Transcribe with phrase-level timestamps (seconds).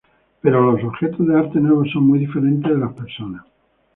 [0.41, 3.45] Pero los objetos de arte nuevos son muy diferentes de las personas.